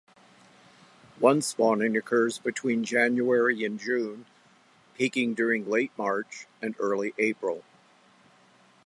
[1.19, 4.25] One Spawning occurs between January and June,
[4.95, 7.63] peaking during late March and early April.